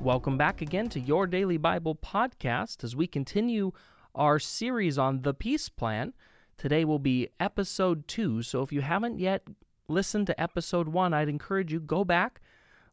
[0.00, 3.72] Welcome back again to your Daily Bible podcast as we continue
[4.14, 6.14] our series on the peace plan.
[6.56, 9.42] Today will be episode 2, so if you haven't yet
[9.88, 12.40] listened to episode 1, I'd encourage you go back,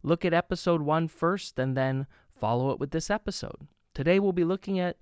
[0.02, 2.08] look at episode one first, and then
[2.40, 3.68] follow it with this episode.
[3.94, 4.98] Today we'll be looking at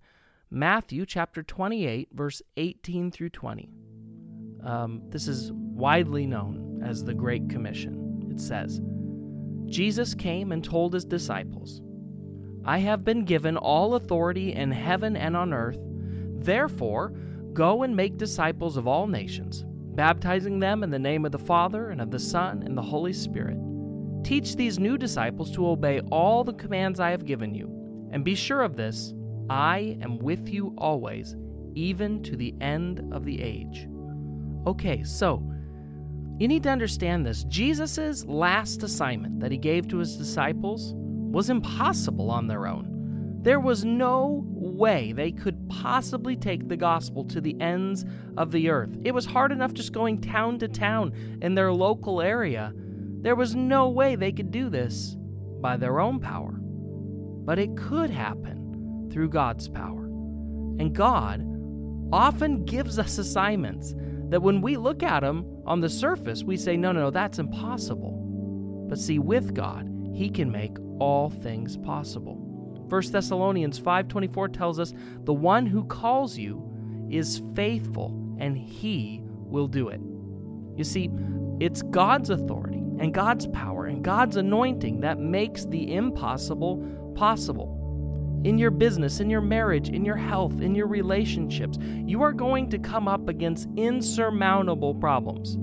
[0.52, 3.70] Matthew chapter 28 verse 18 through 20.
[4.62, 8.28] Um, this is widely known as the Great Commission.
[8.30, 8.82] It says,
[9.68, 11.82] Jesus came and told his disciples,
[12.66, 15.80] I have been given all authority in heaven and on earth.
[16.40, 17.14] Therefore,
[17.54, 21.90] go and make disciples of all nations, baptizing them in the name of the Father,
[21.90, 23.58] and of the Son, and the Holy Spirit.
[24.24, 27.68] Teach these new disciples to obey all the commands I have given you.
[28.12, 29.14] And be sure of this
[29.50, 31.36] I am with you always,
[31.76, 33.88] even to the end of the age.
[34.66, 35.44] Okay, so
[36.40, 37.44] you need to understand this.
[37.44, 40.94] Jesus' last assignment that he gave to his disciples
[41.34, 43.40] was impossible on their own.
[43.42, 48.06] There was no way they could possibly take the gospel to the ends
[48.38, 48.96] of the earth.
[49.04, 52.72] It was hard enough just going town to town in their local area.
[52.76, 55.18] There was no way they could do this
[55.60, 56.54] by their own power.
[56.54, 60.06] But it could happen through God's power.
[60.06, 61.42] And God
[62.14, 63.96] often gives us assignments
[64.30, 67.40] that when we look at them on the surface, we say, no, no, no, that's
[67.40, 68.86] impossible.
[68.88, 72.36] But see, with God, He can make all things possible.
[72.88, 76.64] 1 Thessalonians 5:24 tells us, "The one who calls you
[77.10, 80.02] is faithful, and he will do it."
[80.76, 81.10] You see,
[81.60, 86.84] it's God's authority and God's power and God's anointing that makes the impossible
[87.16, 87.80] possible.
[88.44, 92.70] In your business, in your marriage, in your health, in your relationships, you are going
[92.70, 95.58] to come up against insurmountable problems.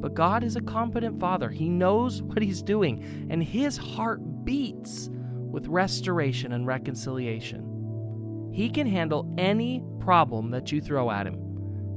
[0.00, 1.50] But God is a competent Father.
[1.50, 8.50] He knows what He's doing, and His heart beats with restoration and reconciliation.
[8.52, 11.38] He can handle any problem that you throw at Him.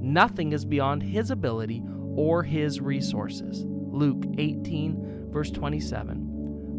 [0.01, 1.81] Nothing is beyond His ability
[2.15, 3.63] or His resources.
[3.67, 6.17] Luke 18, verse 27.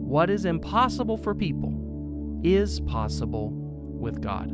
[0.07, 4.51] What is impossible for people is possible with God.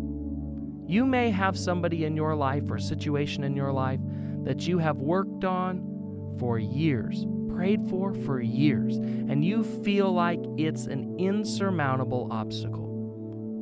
[0.86, 4.00] You may have somebody in your life or situation in your life
[4.44, 5.82] that you have worked on
[6.38, 12.88] for years, prayed for for years, and you feel like it's an insurmountable obstacle.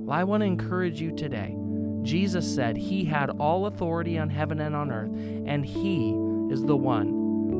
[0.05, 1.57] Well, I want to encourage you today.
[2.03, 5.11] Jesus said he had all authority on heaven and on earth,
[5.47, 6.11] and he
[6.51, 7.09] is the one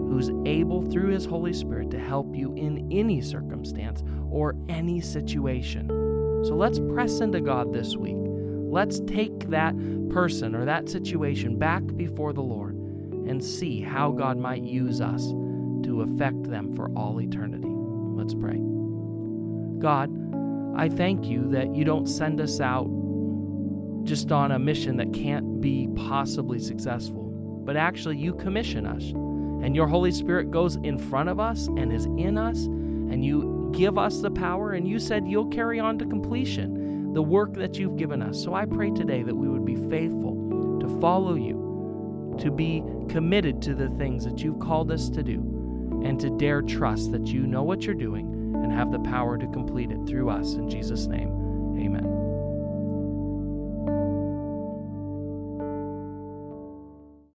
[0.09, 5.89] who's able through his Holy Spirit to help you in any circumstance or any situation.
[6.45, 8.17] So let's press into God this week.
[8.17, 9.75] Let's take that
[10.11, 12.77] person or that situation back before the Lord
[13.29, 15.27] and see how God might use us
[15.85, 17.69] to affect them for all eternity.
[17.69, 18.59] Let's pray.
[19.79, 20.11] God,
[20.77, 22.89] I thank you that you don't send us out
[24.05, 27.25] just on a mission that can't be possibly successful,
[27.65, 29.13] but actually you commission us.
[29.63, 33.71] And your Holy Spirit goes in front of us and is in us, and you
[33.75, 37.77] give us the power, and you said you'll carry on to completion the work that
[37.77, 38.41] you've given us.
[38.43, 41.58] So I pray today that we would be faithful to follow you
[42.39, 46.63] to be committed to the things that you've called us to do, and to dare
[46.63, 50.31] trust that you know what you're doing and have the power to complete it through
[50.31, 50.55] us.
[50.55, 51.29] In Jesus' name,